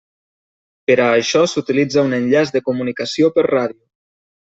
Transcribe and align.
Per 0.91 0.95
a 1.03 1.09
això 1.17 1.43
s'utilitza 1.53 2.07
un 2.09 2.19
enllaç 2.21 2.57
de 2.59 2.65
comunicació 2.73 3.33
per 3.41 3.49
ràdio. 3.55 3.83